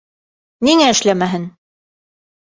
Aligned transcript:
Ниңә 0.67 0.87
эшләмәһен? 0.93 1.45